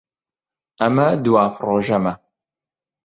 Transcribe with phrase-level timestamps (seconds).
[0.81, 2.13] ئەمە دوا پرۆژەمە.